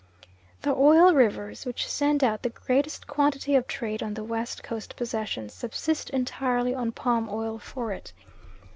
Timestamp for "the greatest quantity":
2.41-3.53